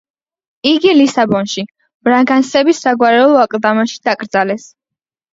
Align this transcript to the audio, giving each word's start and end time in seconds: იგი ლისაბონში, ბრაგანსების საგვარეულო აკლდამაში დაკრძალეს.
იგი 0.67 0.93
ლისაბონში, 0.99 1.63
ბრაგანსების 2.07 2.79
საგვარეულო 2.85 3.37
აკლდამაში 3.43 3.99
დაკრძალეს. 4.09 4.65